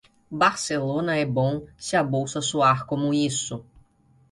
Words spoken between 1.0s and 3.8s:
é bom se a bolsa soar como isso.